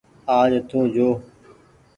آج 0.37 0.53
تو 0.69 0.79
جو۔ 0.93 1.07